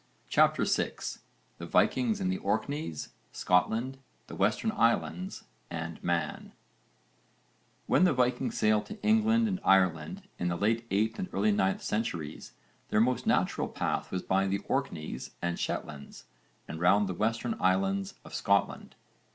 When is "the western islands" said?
4.25-5.43, 17.07-18.15